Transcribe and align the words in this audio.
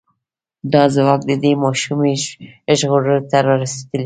دا 0.73 0.83
ځواک 0.95 1.21
د 1.29 1.31
دې 1.43 1.51
ماشومې 1.63 2.13
ژغورلو 2.79 3.17
ته 3.29 3.37
را 3.45 3.53
رسېدلی 3.61 3.97
و. 3.97 3.99